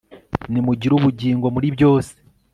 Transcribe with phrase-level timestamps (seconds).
[0.51, 2.13] nimugire ubugingo muri byose